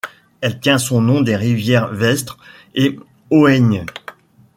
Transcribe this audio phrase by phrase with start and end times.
[0.41, 2.39] Elle tient son nom des rivières Vesdre
[2.73, 2.97] et
[3.29, 3.85] Hoëgne.